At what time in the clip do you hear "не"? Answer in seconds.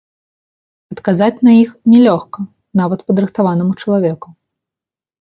1.95-1.99